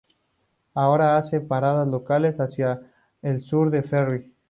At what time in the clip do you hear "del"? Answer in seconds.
3.69-3.83